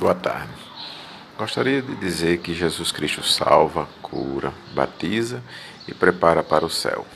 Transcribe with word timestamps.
Boa 0.00 0.14
tarde. 0.14 0.48
Gostaria 1.36 1.82
de 1.82 1.94
dizer 1.96 2.38
que 2.38 2.54
Jesus 2.54 2.90
Cristo 2.90 3.22
salva, 3.22 3.86
cura, 4.00 4.50
batiza 4.72 5.42
e 5.86 5.92
prepara 5.92 6.42
para 6.42 6.64
o 6.64 6.70
céu. 6.70 7.06